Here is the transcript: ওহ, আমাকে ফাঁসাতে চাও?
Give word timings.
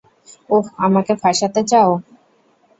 ওহ, 0.49 0.65
আমাকে 0.85 1.13
ফাঁসাতে 1.21 1.61
চাও? 1.71 1.91